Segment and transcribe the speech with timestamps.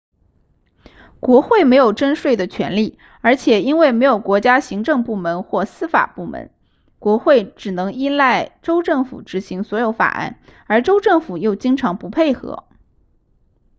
[1.19, 6.49] 国会没有征税的权力而且因为没有国家行政部门或司法部门
[6.97, 12.63] 国会只能依赖州政府执行所有法案而州政府又经常不配合